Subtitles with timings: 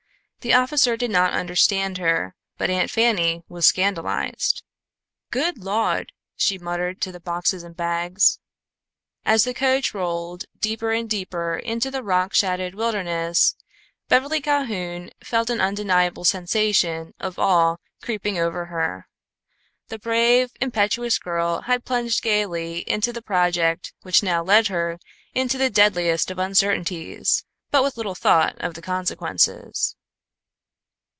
[0.43, 4.63] The officer did not understand her, but Aunt Fanny was scandalized.
[5.29, 8.39] "Good Lawd!" she muttered to the boxes and bags.
[9.23, 13.55] As the coach rolled deeper and deeper into the rock shadowed wilderness,
[14.07, 19.07] Beverly Calhoun felt an undeniable sensation of awe creeping over her.
[19.89, 24.97] The brave, impetuous girl had plunged gaily into the project which now led her
[25.35, 29.95] into the deadliest of uncertainties, with but little thought of the consequences.